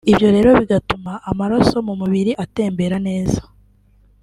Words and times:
ibyo 0.11 0.27
rero 0.35 0.49
bigatuma 0.59 1.11
amaraso 1.31 1.77
mu 1.87 1.93
mubiri 2.01 2.31
atembera 2.43 2.97
neza 3.07 3.41